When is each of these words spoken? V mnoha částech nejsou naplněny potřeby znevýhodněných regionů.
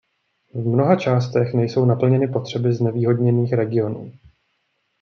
V 0.53 0.67
mnoha 0.67 0.95
částech 0.95 1.53
nejsou 1.53 1.85
naplněny 1.85 2.27
potřeby 2.27 2.73
znevýhodněných 2.73 3.53
regionů. 3.53 4.11